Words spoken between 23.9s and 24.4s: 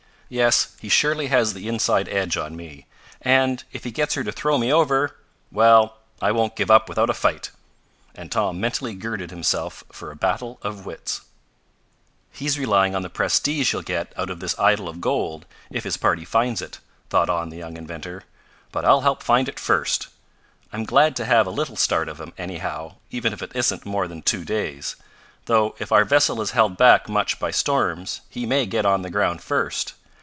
than